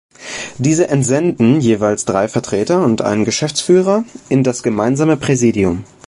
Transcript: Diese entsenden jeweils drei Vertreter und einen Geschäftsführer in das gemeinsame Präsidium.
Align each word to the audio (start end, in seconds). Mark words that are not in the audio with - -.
Diese 0.57 0.87
entsenden 0.87 1.61
jeweils 1.61 2.05
drei 2.05 2.27
Vertreter 2.27 2.83
und 2.83 3.03
einen 3.03 3.23
Geschäftsführer 3.23 4.03
in 4.29 4.43
das 4.43 4.63
gemeinsame 4.63 5.15
Präsidium. 5.15 5.83